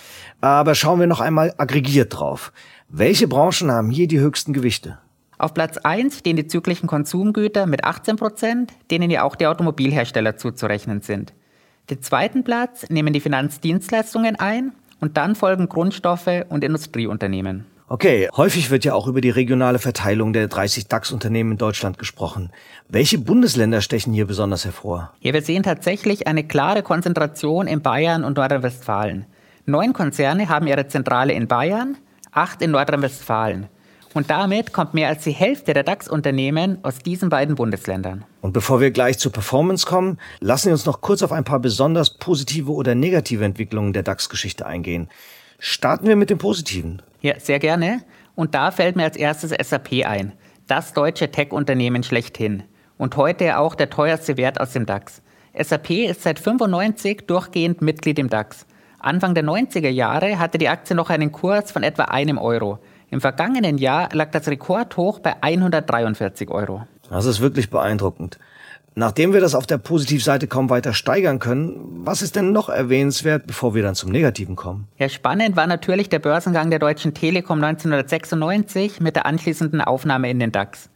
aber 0.43 0.75
schauen 0.75 1.01
wir 1.01 1.07
noch 1.07 1.21
einmal 1.21 1.55
aggregiert 1.57 2.19
drauf. 2.19 2.53
Welche 2.91 3.27
Branchen 3.29 3.71
haben 3.71 3.89
hier 3.89 4.09
die 4.09 4.21
höchsten 4.21 4.53
Gewichte? 4.53 4.99
Auf 5.39 5.55
Platz 5.55 5.79
1 5.79 6.19
stehen 6.19 6.37
die 6.37 6.49
zyklischen 6.49 6.87
Konsumgüter 6.87 7.65
mit 7.65 7.83
18 7.83 8.17
Prozent, 8.17 8.75
denen 8.91 9.11
ja 9.11 9.23
auch 9.23 9.37
die 9.37 9.47
Automobilhersteller 9.47 10.37
zuzurechnen 10.37 11.01
sind. 11.01 11.33
Den 11.89 12.03
zweiten 12.03 12.45
Platz 12.45 12.91
nehmen 12.91 13.15
die 13.15 13.21
Finanzdienstleistungen 13.21 14.37
ein 14.37 14.73
und 15.01 15.17
dann 15.17 15.35
folgen 15.35 15.69
Grundstoffe 15.69 16.45
und 16.49 16.65
Industrieunternehmen. 16.65 17.67
Okay, 17.91 18.29
häufig 18.37 18.71
wird 18.71 18.85
ja 18.85 18.93
auch 18.93 19.07
über 19.07 19.23
die 19.23 19.31
regionale 19.31 19.79
Verteilung 19.79 20.35
der 20.35 20.49
30 20.49 20.89
DAX-Unternehmen 20.89 21.53
in 21.53 21.59
Deutschland 21.59 21.99
gesprochen. 21.99 22.51
Welche 22.87 23.17
Bundesländer 23.17 23.81
stechen 23.81 24.13
hier 24.13 24.27
besonders 24.27 24.67
hervor? 24.67 25.15
Ja, 25.21 25.33
wir 25.33 25.41
sehen 25.41 25.63
tatsächlich 25.63 26.27
eine 26.27 26.45
klare 26.45 26.83
Konzentration 26.83 27.67
in 27.67 27.81
Bayern 27.81 28.25
und 28.25 28.37
Nordrhein-Westfalen. 28.37 29.25
Neun 29.65 29.95
Konzerne 29.95 30.51
haben 30.51 30.67
ihre 30.67 30.87
Zentrale 30.87 31.33
in 31.33 31.49
Bayern, 31.49 31.97
acht 32.31 32.61
in 32.61 32.73
Nordrhein-Westfalen. 32.73 33.69
Und 34.19 34.31
damit 34.31 34.73
kommt 34.73 34.95
mehr 34.95 35.07
als 35.07 35.23
die 35.23 35.31
Hälfte 35.31 35.75
der 35.75 35.85
DAX-Unternehmen 35.85 36.79
aus 36.83 36.99
diesen 36.99 37.29
beiden 37.29 37.55
Bundesländern. 37.55 38.25
Und 38.41 38.53
bevor 38.53 38.81
wir 38.81 38.91
gleich 38.91 39.17
zur 39.21 39.31
Performance 39.31 39.87
kommen, 39.87 40.19
lassen 40.41 40.67
wir 40.67 40.73
uns 40.73 40.87
noch 40.87 41.03
kurz 41.03 41.23
auf 41.23 41.31
ein 41.31 41.45
paar 41.45 41.61
besonders 41.61 42.19
positive 42.19 42.73
oder 42.73 42.97
negative 42.97 43.45
Entwicklungen 43.45 43.93
der 43.93 44.03
DAX-Geschichte 44.03 44.67
eingehen. 44.67 45.09
Starten 45.61 46.09
wir 46.09 46.17
mit 46.17 46.31
dem 46.31 46.39
Positiven. 46.39 47.01
Ja, 47.21 47.39
sehr 47.39 47.61
gerne. 47.61 48.01
Und 48.35 48.57
da 48.57 48.73
fällt 48.73 48.97
mir 48.97 49.05
als 49.05 49.17
erstes 49.17 49.53
SAP 49.53 50.05
ein. 50.05 50.33
Das 50.67 50.95
deutsche 50.95 51.31
Tech-Unternehmen 51.31 52.03
schlechthin. 52.03 52.65
Und 52.97 53.17
heute 53.17 53.57
auch 53.57 53.77
der 53.77 53.89
teuerste 53.89 54.37
Wert 54.37 54.61
aus 54.61 54.73
dem 54.73 54.85
DAX. 54.85 55.23
SAP 55.57 55.91
ist 55.91 56.25
seit 56.25 56.41
95 56.41 57.29
durchgehend 57.29 57.83
Mitglied 57.83 58.19
im 58.19 58.29
DAX. 58.29 58.67
Anfang 58.99 59.37
der 59.37 59.45
90er 59.45 59.91
Jahre 59.91 60.41
hatte 60.41 60.59
die 60.59 60.69
Aktie 60.69 60.97
noch 60.97 61.09
einen 61.09 61.31
Kurs 61.31 61.71
von 61.71 61.85
etwa 61.85 62.07
einem 62.07 62.39
Euro. 62.39 62.81
Im 63.11 63.21
vergangenen 63.21 63.79
Jahr 63.79 64.09
lag 64.13 64.31
das 64.31 64.49
Rekordhoch 64.49 65.21
bei 65.21 65.43
143 65.43 66.51
Euro. 66.51 66.87
Das 67.09 67.25
ist 67.25 67.41
wirklich 67.41 67.71
beeindruckend. 67.71 68.39
Nachdem 68.95 69.33
wir 69.33 69.41
das 69.41 69.55
auf 69.55 69.67
der 69.67 69.79
Positivseite 69.79 70.49
kaum 70.49 70.71
weiter 70.71 70.93
steigern 70.93 71.39
können, 71.39 71.77
was 72.05 72.21
ist 72.21 72.35
denn 72.35 72.53
noch 72.53 72.69
erwähnenswert, 72.69 73.47
bevor 73.47 73.75
wir 73.75 73.83
dann 73.83 73.95
zum 73.95 74.11
Negativen 74.11 74.57
kommen? 74.57 74.89
Ja, 74.99 75.09
spannend 75.09 75.57
war 75.57 75.69
natürlich 75.69 76.09
der 76.09 76.19
Börsengang 76.19 76.69
der 76.69 76.81
Deutschen 76.81 77.15
Telekom 77.15 77.63
1996 77.63 79.01
mit 79.01 79.15
der 79.15 79.25
anschließenden 79.25 79.81
Aufnahme 79.81 80.29
in 80.29 80.41
den 80.41 80.51
DAX. 80.51 80.91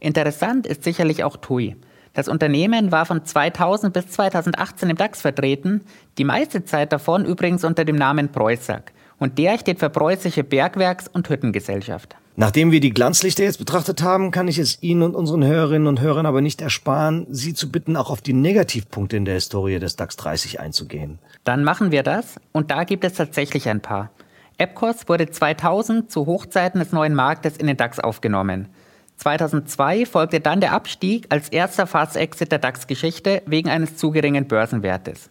Interessant 0.00 0.66
ist 0.66 0.82
sicherlich 0.82 1.22
auch 1.22 1.36
TUI. 1.36 1.76
Das 2.12 2.28
Unternehmen 2.28 2.92
war 2.92 3.06
von 3.06 3.24
2000 3.24 3.92
bis 3.92 4.08
2018 4.08 4.90
im 4.90 4.96
DAX 4.96 5.20
vertreten, 5.20 5.82
die 6.18 6.24
meiste 6.24 6.64
Zeit 6.64 6.92
davon 6.92 7.24
übrigens 7.24 7.64
unter 7.64 7.84
dem 7.84 7.96
Namen 7.96 8.30
Preußack. 8.30 8.92
Und 9.18 9.38
der 9.38 9.58
steht 9.58 9.78
für 9.78 9.90
Preußische 9.90 10.44
Bergwerks- 10.44 11.08
und 11.08 11.28
Hüttengesellschaft. 11.28 12.16
Nachdem 12.36 12.72
wir 12.72 12.80
die 12.80 12.90
Glanzlichter 12.90 13.44
jetzt 13.44 13.58
betrachtet 13.58 14.02
haben, 14.02 14.32
kann 14.32 14.48
ich 14.48 14.58
es 14.58 14.82
Ihnen 14.82 15.02
und 15.02 15.14
unseren 15.14 15.44
Hörerinnen 15.44 15.86
und 15.86 16.00
Hörern 16.00 16.26
aber 16.26 16.40
nicht 16.40 16.60
ersparen, 16.60 17.28
Sie 17.30 17.54
zu 17.54 17.70
bitten, 17.70 17.96
auch 17.96 18.10
auf 18.10 18.22
die 18.22 18.32
Negativpunkte 18.32 19.16
in 19.16 19.24
der 19.24 19.34
Historie 19.34 19.78
des 19.78 19.94
DAX 19.94 20.16
30 20.16 20.58
einzugehen. 20.58 21.20
Dann 21.44 21.62
machen 21.62 21.92
wir 21.92 22.02
das 22.02 22.36
und 22.50 22.72
da 22.72 22.82
gibt 22.82 23.04
es 23.04 23.14
tatsächlich 23.14 23.68
ein 23.68 23.80
paar. 23.80 24.10
Epcos 24.58 25.08
wurde 25.08 25.30
2000 25.30 26.10
zu 26.10 26.26
Hochzeiten 26.26 26.80
des 26.80 26.90
neuen 26.90 27.14
Marktes 27.14 27.56
in 27.56 27.68
den 27.68 27.76
DAX 27.76 28.00
aufgenommen. 28.00 28.68
2002 29.16 30.06
folgte 30.06 30.40
dann 30.40 30.60
der 30.60 30.72
Abstieg 30.72 31.26
als 31.28 31.48
erster 31.50 31.86
Fast-Exit 31.86 32.50
der 32.50 32.58
DAX-Geschichte 32.58 33.42
wegen 33.46 33.68
eines 33.68 33.96
zu 33.96 34.10
geringen 34.10 34.48
Börsenwertes. 34.48 35.30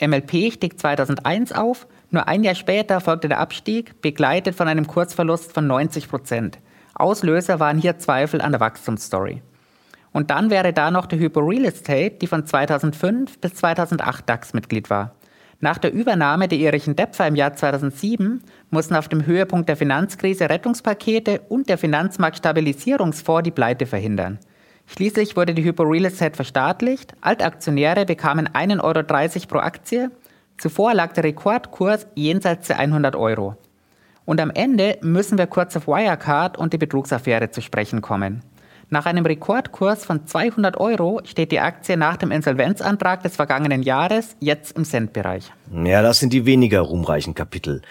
MLP 0.00 0.52
stieg 0.52 0.78
2001 0.78 1.52
auf 1.52 1.86
nur 2.10 2.26
ein 2.26 2.42
Jahr 2.42 2.54
später 2.54 3.00
folgte 3.00 3.28
der 3.28 3.38
Abstieg, 3.38 4.00
begleitet 4.00 4.54
von 4.54 4.66
einem 4.66 4.86
Kurzverlust 4.86 5.52
von 5.52 5.66
90 5.66 6.08
Prozent. 6.08 6.58
Auslöser 6.94 7.60
waren 7.60 7.78
hier 7.78 7.98
Zweifel 7.98 8.40
an 8.40 8.52
der 8.52 8.60
Wachstumsstory. 8.60 9.42
Und 10.12 10.30
dann 10.30 10.48
wäre 10.48 10.72
da 10.72 10.90
noch 10.90 11.04
die 11.04 11.18
Hypo 11.18 11.40
Real 11.40 11.66
Estate, 11.66 12.16
die 12.20 12.26
von 12.26 12.46
2005 12.46 13.38
bis 13.40 13.54
2008 13.54 14.26
DAX-Mitglied 14.26 14.88
war. 14.88 15.12
Nach 15.60 15.76
der 15.76 15.92
Übernahme 15.92 16.48
der 16.48 16.58
irischen 16.58 16.96
DEPFA 16.96 17.26
im 17.26 17.34
Jahr 17.34 17.54
2007 17.54 18.42
mussten 18.70 18.94
auf 18.94 19.08
dem 19.08 19.26
Höhepunkt 19.26 19.68
der 19.68 19.76
Finanzkrise 19.76 20.48
Rettungspakete 20.48 21.42
und 21.48 21.68
der 21.68 21.76
Finanzmarktstabilisierungsfonds 21.76 23.42
die 23.42 23.50
Pleite 23.50 23.84
verhindern. 23.84 24.38
Schließlich 24.88 25.36
wurde 25.36 25.54
die 25.54 25.64
Hypo 25.64 25.82
Real 25.82 26.06
Estate 26.06 26.34
verstaatlicht, 26.34 27.12
Altaktionäre 27.20 28.06
bekamen 28.06 28.48
1,30 28.48 28.82
Euro 28.82 29.46
pro 29.46 29.58
Aktie, 29.58 30.10
zuvor 30.56 30.94
lag 30.94 31.12
der 31.12 31.24
Rekordkurs 31.24 32.06
jenseits 32.14 32.68
der 32.68 32.78
100 32.78 33.14
Euro. 33.14 33.56
Und 34.24 34.40
am 34.40 34.50
Ende 34.50 34.98
müssen 35.02 35.38
wir 35.38 35.46
kurz 35.46 35.76
auf 35.76 35.86
Wirecard 35.86 36.56
und 36.56 36.72
die 36.72 36.78
Betrugsaffäre 36.78 37.50
zu 37.50 37.60
sprechen 37.60 38.00
kommen. 38.00 38.42
Nach 38.90 39.04
einem 39.04 39.26
Rekordkurs 39.26 40.06
von 40.06 40.26
200 40.26 40.78
Euro 40.78 41.20
steht 41.24 41.52
die 41.52 41.60
Aktie 41.60 41.98
nach 41.98 42.16
dem 42.16 42.30
Insolvenzantrag 42.30 43.22
des 43.22 43.36
vergangenen 43.36 43.82
Jahres 43.82 44.36
jetzt 44.40 44.74
im 44.78 44.86
Centbereich. 44.86 45.52
Ja, 45.70 46.00
das 46.00 46.18
sind 46.18 46.32
die 46.32 46.46
weniger 46.46 46.80
ruhmreichen 46.80 47.34
Kapitel. 47.34 47.82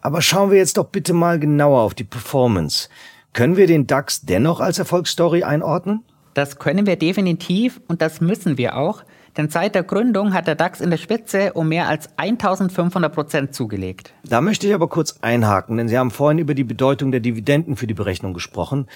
Aber 0.00 0.22
schauen 0.22 0.50
wir 0.50 0.56
jetzt 0.56 0.78
doch 0.78 0.86
bitte 0.86 1.12
mal 1.12 1.38
genauer 1.38 1.82
auf 1.82 1.92
die 1.92 2.04
Performance. 2.04 2.88
Können 3.34 3.58
wir 3.58 3.66
den 3.66 3.86
DAX 3.86 4.22
dennoch 4.22 4.60
als 4.60 4.78
Erfolgsstory 4.78 5.42
einordnen? 5.42 6.02
Das 6.36 6.58
können 6.58 6.84
wir 6.84 6.96
definitiv 6.96 7.80
und 7.88 8.02
das 8.02 8.20
müssen 8.20 8.58
wir 8.58 8.76
auch, 8.76 9.04
denn 9.38 9.48
seit 9.48 9.74
der 9.74 9.84
Gründung 9.84 10.34
hat 10.34 10.46
der 10.46 10.54
DAX 10.54 10.82
in 10.82 10.90
der 10.90 10.98
Spitze 10.98 11.54
um 11.54 11.70
mehr 11.70 11.88
als 11.88 12.10
1500 12.18 13.10
Prozent 13.10 13.54
zugelegt. 13.54 14.12
Da 14.22 14.42
möchte 14.42 14.66
ich 14.66 14.74
aber 14.74 14.86
kurz 14.86 15.16
einhaken, 15.22 15.78
denn 15.78 15.88
Sie 15.88 15.96
haben 15.96 16.10
vorhin 16.10 16.38
über 16.38 16.52
die 16.52 16.64
Bedeutung 16.64 17.10
der 17.10 17.20
Dividenden 17.20 17.74
für 17.74 17.86
die 17.86 17.94
Berechnung 17.94 18.34
gesprochen. 18.34 18.86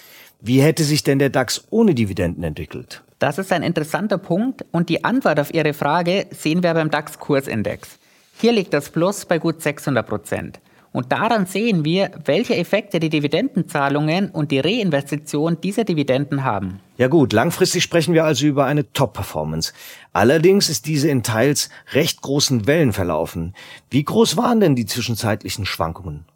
Wie 0.43 0.61
hätte 0.61 0.85
sich 0.85 1.03
denn 1.03 1.19
der 1.19 1.31
DAX 1.31 1.65
ohne 1.71 1.95
Dividenden 1.95 2.45
entwickelt? 2.45 3.03
Das 3.21 3.39
ist 3.39 3.55
ein 3.55 3.63
interessanter 3.63 4.19
Punkt 4.19 4.67
und 4.71 4.91
die 4.91 5.03
Antwort 5.03 5.41
auf 5.41 5.55
Ihre 5.55 5.73
Frage 5.73 6.27
sehen 6.33 6.63
wir 6.63 6.75
beim 6.75 6.91
DAX-Kursindex. 6.91 7.99
Hier 8.39 8.53
liegt 8.53 8.75
das 8.75 8.91
Plus 8.91 9.25
bei 9.25 9.39
gut 9.39 9.63
600 9.63 10.07
Prozent. 10.07 10.61
Und 10.93 11.11
daran 11.11 11.47
sehen 11.47 11.87
wir, 11.87 12.11
welche 12.23 12.57
Effekte 12.57 13.01
die 13.01 13.09
Dividendenzahlungen 13.09 14.29
und 14.29 14.51
die 14.51 14.61
Reinvestition 14.61 15.59
dieser 15.63 15.85
Dividenden 15.85 16.45
haben. 16.45 16.81
Ja 17.01 17.09
gut, 17.09 17.33
langfristig 17.33 17.83
sprechen 17.83 18.13
wir 18.13 18.27
also 18.27 18.45
über 18.45 18.67
eine 18.67 18.93
Top-Performance. 18.93 19.73
Allerdings 20.13 20.69
ist 20.69 20.85
diese 20.85 21.09
in 21.09 21.23
teils 21.23 21.71
recht 21.95 22.21
großen 22.21 22.67
Wellen 22.67 22.93
verlaufen. 22.93 23.55
Wie 23.89 24.05
groß 24.05 24.37
waren 24.37 24.61
denn 24.61 24.77
die 24.77 24.85
zwischenzeitlichen 24.85 25.65
Schwankungen? 25.65 26.27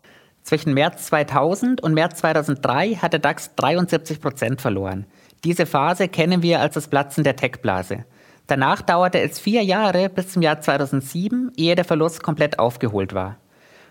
Zwischen 0.43 0.73
März 0.73 1.05
2000 1.09 1.83
und 1.83 1.93
März 1.93 2.21
2003 2.21 2.95
hat 2.95 3.13
der 3.13 3.21
DAX 3.21 3.55
73 3.57 4.23
Prozent 4.23 4.63
verloren. 4.63 5.05
Diese 5.45 5.67
Phase 5.67 6.09
kennen 6.09 6.41
wir 6.41 6.61
als 6.61 6.73
das 6.73 6.89
Platzen 6.89 7.25
der 7.25 7.37
Tech-Blase. 7.37 8.07
Danach 8.47 8.81
dauerte 8.81 9.21
es 9.21 9.39
vier 9.39 9.63
Jahre 9.63 10.09
bis 10.09 10.31
zum 10.31 10.41
Jahr 10.41 10.63
2007, 10.63 11.53
ehe 11.59 11.75
der 11.75 11.85
Verlust 11.85 12.23
komplett 12.23 12.59
aufgeholt 12.59 13.13
war. 13.13 13.37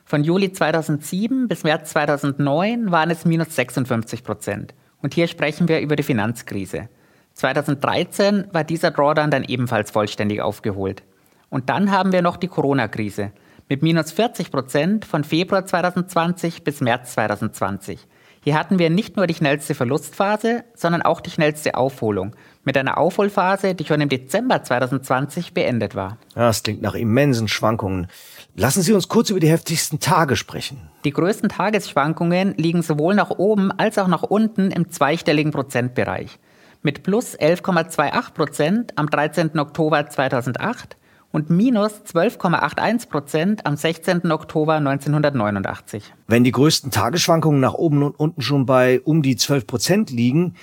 Von 0.06 0.24
Juli 0.24 0.52
2007 0.52 1.48
bis 1.48 1.64
März 1.64 1.92
2009 1.92 2.90
waren 2.90 3.12
es 3.12 3.26
minus 3.26 3.56
56 3.56 4.24
Prozent. 4.24 4.74
Und 5.04 5.14
hier 5.14 5.28
sprechen 5.28 5.68
wir 5.68 5.82
über 5.82 5.96
die 5.96 6.02
Finanzkrise. 6.02 6.90
2013 7.34 8.46
war 8.52 8.64
dieser 8.64 8.90
Drawdown 8.90 9.30
dann 9.30 9.44
ebenfalls 9.44 9.92
vollständig 9.92 10.42
aufgeholt. 10.42 11.04
Und 11.50 11.70
dann 11.70 11.92
haben 11.92 12.12
wir 12.12 12.24
noch 12.24 12.38
die 12.38 12.48
Corona-Krise 12.48 13.32
mit 13.70 13.84
minus 13.84 14.12
40 14.12 14.50
Prozent 14.50 15.06
von 15.06 15.24
Februar 15.24 15.66
2020 15.66 16.64
bis 16.64 16.82
März 16.82 17.14
2020. 17.14 18.08
Hier 18.44 18.58
hatten 18.58 18.78
wir 18.78 18.90
nicht 18.90 19.16
nur 19.16 19.26
die 19.26 19.34
schnellste 19.34 19.74
Verlustphase, 19.74 20.64
sondern 20.74 21.02
auch 21.02 21.22
die 21.22 21.30
schnellste 21.30 21.76
Aufholung, 21.76 22.36
mit 22.66 22.78
einer 22.78 22.98
Aufholphase, 22.98 23.74
die 23.74 23.86
schon 23.86 24.02
im 24.02 24.10
Dezember 24.10 24.64
2020 24.64 25.54
beendet 25.54 25.96
war. 25.96 26.18
Das 26.36 26.64
klingt 26.64 26.82
nach 26.82 26.96
immensen 26.96 27.48
Schwankungen. 27.48 28.08
Lassen 28.56 28.84
Sie 28.84 28.94
uns 28.94 29.08
kurz 29.08 29.32
über 29.32 29.40
die 29.40 29.50
heftigsten 29.50 30.00
Tage 30.00 30.36
sprechen. 30.36 30.78
Die 31.06 31.12
größten 31.12 31.50
Tagesschwankungen 31.50 32.54
liegen 32.56 32.84
sowohl 32.84 33.16
nach 33.16 33.32
oben 33.32 33.72
als 33.72 33.98
auch 33.98 34.08
nach 34.08 34.22
unten 34.22 34.70
im 34.70 34.92
zweistelligen 34.92 35.52
Prozentbereich. 35.52 36.38
Mit 36.84 37.02
plus 37.02 37.36
11,28 37.36 38.34
Prozent 38.34 38.98
am 38.98 39.10
13. 39.10 39.58
Oktober 39.58 40.08
2008 40.08 40.98
und 41.32 41.50
minus 41.50 41.94
12,81 42.04 43.10
Prozent 43.10 43.66
am 43.66 43.76
16. 43.76 44.32
Oktober 44.32 44.76
1989. 44.76 46.14
Wenn 46.28 46.44
die 46.44 46.52
größten 46.52 46.92
Tagesschwankungen 46.92 47.60
nach 47.60 47.74
oben 47.74 48.04
und 48.04 48.20
unten 48.20 48.44
schon 48.44 48.68
bei 48.68 49.02
um 49.04 49.24
die 49.24 49.36
12 49.36 49.66
Prozent 49.66 50.12
liegen, 50.12 50.54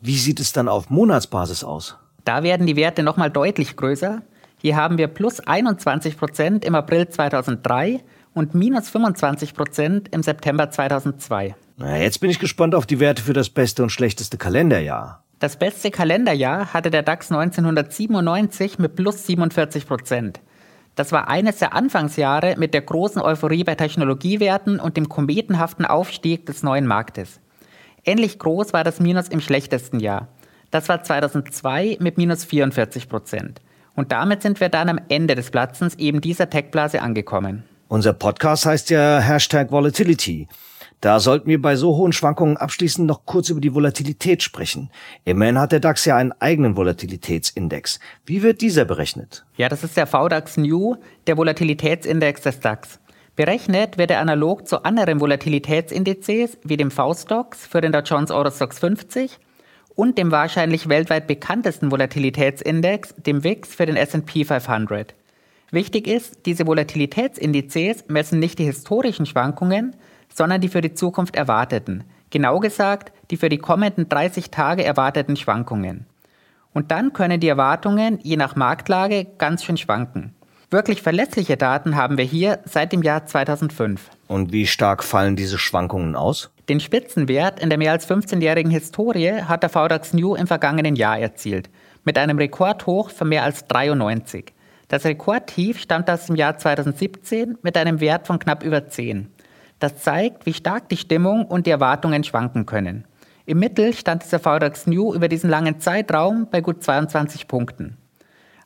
wie 0.00 0.16
sieht 0.16 0.38
es 0.38 0.52
dann 0.52 0.68
auf 0.68 0.88
Monatsbasis 0.88 1.64
aus? 1.64 1.96
Da 2.24 2.44
werden 2.44 2.68
die 2.68 2.76
Werte 2.76 3.02
nochmal 3.02 3.30
deutlich 3.30 3.76
größer. 3.76 4.22
Hier 4.62 4.76
haben 4.76 4.98
wir 4.98 5.08
plus 5.08 5.40
21 5.40 6.18
Prozent 6.18 6.64
im 6.66 6.74
April 6.74 7.08
2003 7.08 8.00
und 8.34 8.54
minus 8.54 8.90
25 8.90 9.54
Prozent 9.54 10.08
im 10.14 10.22
September 10.22 10.70
2002. 10.70 11.54
Na, 11.78 11.96
jetzt 11.96 12.20
bin 12.20 12.28
ich 12.28 12.38
gespannt 12.38 12.74
auf 12.74 12.84
die 12.84 13.00
Werte 13.00 13.22
für 13.22 13.32
das 13.32 13.48
beste 13.48 13.82
und 13.82 13.88
schlechteste 13.88 14.36
Kalenderjahr. 14.36 15.24
Das 15.38 15.58
beste 15.58 15.90
Kalenderjahr 15.90 16.74
hatte 16.74 16.90
der 16.90 17.02
DAX 17.02 17.32
1997 17.32 18.78
mit 18.78 18.96
plus 18.96 19.26
47 19.26 19.86
Prozent. 19.86 20.40
Das 20.94 21.10
war 21.10 21.28
eines 21.28 21.56
der 21.56 21.72
Anfangsjahre 21.72 22.56
mit 22.58 22.74
der 22.74 22.82
großen 22.82 23.22
Euphorie 23.22 23.64
bei 23.64 23.76
Technologiewerten 23.76 24.78
und 24.78 24.98
dem 24.98 25.08
kometenhaften 25.08 25.86
Aufstieg 25.86 26.44
des 26.44 26.62
neuen 26.62 26.86
Marktes. 26.86 27.40
Ähnlich 28.04 28.38
groß 28.38 28.74
war 28.74 28.84
das 28.84 29.00
Minus 29.00 29.28
im 29.28 29.40
schlechtesten 29.40 30.00
Jahr. 30.00 30.28
Das 30.70 30.90
war 30.90 31.02
2002 31.02 31.96
mit 31.98 32.18
minus 32.18 32.44
44 32.44 33.08
Prozent. 33.08 33.62
Und 33.94 34.12
damit 34.12 34.42
sind 34.42 34.60
wir 34.60 34.68
dann 34.68 34.88
am 34.88 35.00
Ende 35.08 35.34
des 35.34 35.50
Platzens 35.50 35.94
eben 35.96 36.20
dieser 36.20 36.50
Tech-Blase 36.50 37.02
angekommen. 37.02 37.64
Unser 37.88 38.12
Podcast 38.12 38.66
heißt 38.66 38.90
ja 38.90 39.18
Hashtag 39.18 39.72
Volatility. 39.72 40.46
Da 41.00 41.18
sollten 41.18 41.48
wir 41.48 41.60
bei 41.60 41.76
so 41.76 41.96
hohen 41.96 42.12
Schwankungen 42.12 42.58
abschließend 42.58 43.06
noch 43.06 43.24
kurz 43.24 43.48
über 43.48 43.60
die 43.60 43.74
Volatilität 43.74 44.42
sprechen. 44.42 44.90
Immerhin 45.24 45.58
hat 45.58 45.72
der 45.72 45.80
DAX 45.80 46.04
ja 46.04 46.16
einen 46.16 46.32
eigenen 46.32 46.76
Volatilitätsindex. 46.76 48.00
Wie 48.26 48.42
wird 48.42 48.60
dieser 48.60 48.84
berechnet? 48.84 49.46
Ja, 49.56 49.70
das 49.70 49.82
ist 49.82 49.96
der 49.96 50.06
VDAX 50.06 50.58
New, 50.58 50.96
der 51.26 51.38
Volatilitätsindex 51.38 52.42
des 52.42 52.60
DAX. 52.60 53.00
Berechnet 53.34 53.96
wird 53.96 54.10
er 54.10 54.20
analog 54.20 54.68
zu 54.68 54.84
anderen 54.84 55.20
Volatilitätsindizes 55.20 56.58
wie 56.64 56.76
dem 56.76 56.90
V-Stocks 56.90 57.66
für 57.66 57.80
den 57.80 57.92
Dow 57.92 58.00
Jones 58.00 58.30
Eurostox 58.30 58.78
50 58.78 59.38
und 60.00 60.16
dem 60.16 60.30
wahrscheinlich 60.30 60.88
weltweit 60.88 61.26
bekanntesten 61.26 61.90
Volatilitätsindex, 61.90 63.14
dem 63.18 63.44
VIX 63.44 63.74
für 63.74 63.84
den 63.84 63.96
S&P 63.96 64.46
500. 64.46 65.14
Wichtig 65.72 66.06
ist, 66.06 66.46
diese 66.46 66.66
Volatilitätsindizes 66.66 68.04
messen 68.08 68.38
nicht 68.38 68.58
die 68.58 68.64
historischen 68.64 69.26
Schwankungen, 69.26 69.94
sondern 70.34 70.62
die 70.62 70.68
für 70.68 70.80
die 70.80 70.94
Zukunft 70.94 71.36
erwarteten. 71.36 72.04
Genau 72.30 72.60
gesagt, 72.60 73.12
die 73.30 73.36
für 73.36 73.50
die 73.50 73.58
kommenden 73.58 74.08
30 74.08 74.50
Tage 74.50 74.84
erwarteten 74.84 75.36
Schwankungen. 75.36 76.06
Und 76.72 76.90
dann 76.92 77.12
können 77.12 77.38
die 77.38 77.48
Erwartungen 77.48 78.20
je 78.22 78.38
nach 78.38 78.56
Marktlage 78.56 79.26
ganz 79.36 79.64
schön 79.64 79.76
schwanken. 79.76 80.34
Wirklich 80.70 81.02
verlässliche 81.02 81.58
Daten 81.58 81.94
haben 81.94 82.16
wir 82.16 82.24
hier 82.24 82.60
seit 82.64 82.92
dem 82.92 83.02
Jahr 83.02 83.26
2005. 83.26 84.08
Und 84.28 84.50
wie 84.50 84.66
stark 84.66 85.04
fallen 85.04 85.36
diese 85.36 85.58
Schwankungen 85.58 86.16
aus? 86.16 86.50
Den 86.70 86.78
Spitzenwert 86.78 87.58
in 87.58 87.68
der 87.68 87.78
mehr 87.78 87.90
als 87.90 88.08
15-jährigen 88.08 88.70
Historie 88.70 89.42
hat 89.42 89.64
der 89.64 89.70
VDAX 89.70 90.12
New 90.12 90.36
im 90.36 90.46
vergangenen 90.46 90.94
Jahr 90.94 91.18
erzielt, 91.18 91.68
mit 92.04 92.16
einem 92.16 92.38
Rekordhoch 92.38 93.10
von 93.10 93.28
mehr 93.28 93.42
als 93.42 93.66
93. 93.66 94.52
Das 94.86 95.04
Rekordtief 95.04 95.80
stammt 95.80 96.08
aus 96.08 96.26
dem 96.26 96.36
Jahr 96.36 96.58
2017 96.58 97.58
mit 97.62 97.76
einem 97.76 97.98
Wert 97.98 98.28
von 98.28 98.38
knapp 98.38 98.62
über 98.62 98.86
10. 98.86 99.32
Das 99.80 99.96
zeigt, 99.96 100.46
wie 100.46 100.52
stark 100.52 100.88
die 100.88 100.96
Stimmung 100.96 101.44
und 101.44 101.66
die 101.66 101.72
Erwartungen 101.72 102.22
schwanken 102.22 102.66
können. 102.66 103.04
Im 103.46 103.58
Mittel 103.58 103.92
stand 103.92 104.22
dieser 104.22 104.38
VDAX 104.38 104.86
New 104.86 105.12
über 105.12 105.26
diesen 105.26 105.50
langen 105.50 105.80
Zeitraum 105.80 106.46
bei 106.52 106.60
gut 106.60 106.84
22 106.84 107.48
Punkten. 107.48 107.96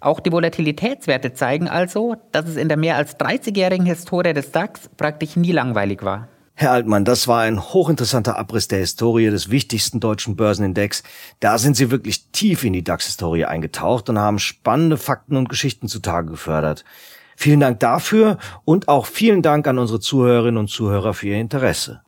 Auch 0.01 0.21
die 0.21 0.31
Volatilitätswerte 0.31 1.33
zeigen 1.33 1.71
also, 1.71 2.17
dass 2.33 2.51
es 2.51 2.57
in 2.57 2.69
der 2.69 2.77
mehr 2.77 2.97
als 2.97 3.19
30-jährigen 3.19 3.87
Historie 3.87 4.35
des 4.35 4.53
DAX 4.53 4.91
praktisch 4.99 5.37
nie 5.37 5.53
langweilig 5.53 6.03
war. 6.03 6.29
Herr 6.57 6.71
Altmann, 6.71 7.05
das 7.05 7.27
war 7.27 7.41
ein 7.41 7.61
hochinteressanter 7.61 8.39
Abriss 8.39 8.69
der 8.69 8.79
Historie 8.79 9.29
des 9.29 9.51
wichtigsten 9.51 9.99
deutschen 9.99 10.37
Börsenindex. 10.37 11.03
Da 11.41 11.59
sind 11.59 11.77
Sie 11.77 11.91
wirklich 11.91 12.31
tief 12.31 12.63
in 12.63 12.73
die 12.73 12.85
DAX-Historie 12.85 13.45
eingetaucht 13.45 14.09
und 14.09 14.21
haben 14.21 14.39
spannende 14.39 14.97
Fakten 14.97 15.37
und 15.37 15.49
Geschichten 15.49 15.89
zutage 15.89 16.31
gefördert. 16.31 16.85
Vielen 17.37 17.59
Dank 17.59 17.81
dafür 17.81 18.39
und 18.65 18.87
auch 18.87 19.07
vielen 19.07 19.43
Dank 19.43 19.67
an 19.67 19.79
unsere 19.79 19.99
Zuhörerinnen 19.99 20.59
und 20.59 20.69
Zuhörer 20.69 21.13
für 21.13 21.27
Ihr 21.27 21.41
Interesse. 21.41 22.03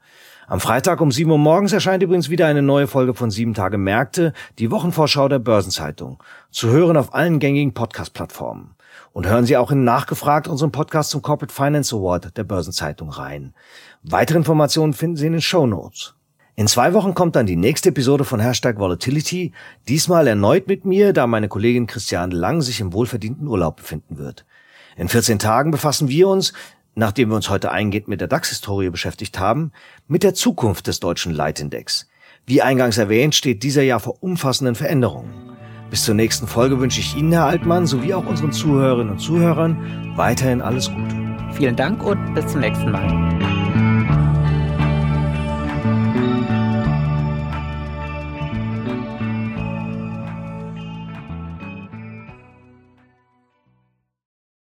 Am 0.47 0.61
Freitag 0.61 1.01
um 1.01 1.11
7 1.11 1.29
Uhr 1.29 1.39
morgens 1.39 1.73
erscheint 1.73 2.05
übrigens 2.05 2.31
wieder 2.31 2.47
eine 2.47 2.63
neue 2.63 2.87
Folge 2.87 3.15
von 3.15 3.33
7 3.33 3.53
Tage 3.53 3.79
Märkte, 3.79 4.33
die 4.61 4.71
Wochenvorschau 4.71 5.29
der 5.29 5.41
Börsenzeitung. 5.41 6.23
Zu 6.53 6.69
hören 6.69 6.97
auf 6.97 7.15
allen 7.15 7.41
gängigen 7.41 7.75
Podcast-Plattformen. 7.75 8.77
Und 9.13 9.27
hören 9.27 9.45
Sie 9.45 9.57
auch 9.57 9.73
in 9.73 9.83
Nachgefragt 9.83 10.47
unseren 10.47 10.71
Podcast 10.71 11.11
zum 11.11 11.21
Corporate 11.21 11.53
Finance 11.53 11.97
Award 11.97 12.37
der 12.37 12.45
Börsenzeitung 12.45 13.11
rein. 13.11 13.55
Weitere 14.03 14.39
Informationen 14.39 14.93
finden 14.93 15.17
Sie 15.17 15.27
in 15.27 15.33
den 15.33 15.43
Show 15.43 15.67
Notes. 15.67 16.15
In 16.59 16.69
zwei 16.69 16.95
Wochen 16.95 17.13
kommt 17.13 17.37
dann 17.37 17.45
die 17.45 17.57
nächste 17.57 17.91
Episode 17.91 18.25
von 18.25 18.41
Hashtag 18.41 18.79
Volatility, 18.79 19.53
diesmal 19.89 20.27
erneut 20.27 20.69
mit 20.69 20.87
mir, 20.87 21.13
da 21.13 21.27
meine 21.27 21.49
Kollegin 21.49 21.87
Christiane 21.87 22.35
Lang 22.35 22.63
sich 22.63 22.81
im 22.81 22.95
wohlverdienten 22.95 23.47
Urlaub 23.47 23.77
befinden 23.77 24.17
wird. 24.17 24.47
In 24.97 25.09
14 25.09 25.39
Tagen 25.39 25.71
befassen 25.71 26.09
wir 26.09 26.29
uns, 26.29 26.55
nachdem 26.95 27.29
wir 27.29 27.37
uns 27.37 27.51
heute 27.51 27.71
eingehend 27.71 28.09
mit 28.09 28.23
der 28.23 28.29
DAX-Historie 28.29 28.89
beschäftigt 28.89 29.39
haben, 29.39 29.71
mit 30.09 30.23
der 30.23 30.33
Zukunft 30.33 30.87
des 30.87 30.99
deutschen 30.99 31.33
Leitindex. 31.33 32.09
Wie 32.47 32.63
eingangs 32.63 32.97
erwähnt, 32.97 33.35
steht 33.35 33.63
dieser 33.63 33.83
Jahr 33.83 34.01
vor 34.01 34.23
umfassenden 34.23 34.77
Veränderungen. 34.77 35.57
Bis 35.91 36.05
zur 36.05 36.15
nächsten 36.15 36.47
Folge 36.47 36.81
wünsche 36.81 37.01
ich 37.01 37.15
Ihnen, 37.15 37.33
Herr 37.33 37.45
Altmann, 37.45 37.87
sowie 37.87 38.15
auch 38.15 38.27
unseren 38.27 38.53
Zuhörerinnen 38.53 39.13
und 39.13 39.19
Zuhörern 39.19 40.15
weiterhin 40.17 40.63
alles 40.63 40.89
Gute. 40.89 41.17
Vielen 41.53 41.77
Dank 41.77 42.03
und 42.03 42.35
bis 42.35 42.47
zum 42.47 42.61
nächsten 42.61 42.91
Mal. 42.91 43.56